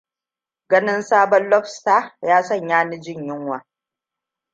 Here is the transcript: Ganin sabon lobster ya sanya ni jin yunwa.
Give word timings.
Ganin 0.69 1.01
sabon 1.01 1.49
lobster 1.49 2.17
ya 2.21 2.43
sanya 2.43 2.83
ni 2.83 2.99
jin 2.99 3.25
yunwa. 3.27 3.65